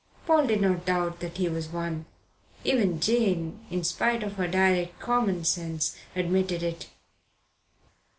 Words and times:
Paul 0.25 0.47
did 0.47 0.61
not 0.61 0.83
doubt 0.83 1.19
that 1.19 1.37
he 1.37 1.47
was 1.47 1.67
one. 1.69 2.07
Even 2.63 2.99
Jane, 2.99 3.63
in 3.69 3.83
spite 3.83 4.23
of 4.23 4.33
her 4.33 4.47
direct 4.47 4.99
common 4.99 5.43
sense, 5.43 5.95
admitted 6.15 6.63
it. 6.63 6.89